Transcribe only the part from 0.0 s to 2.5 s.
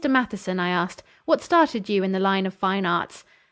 Matheson," I asked, "what started you in the line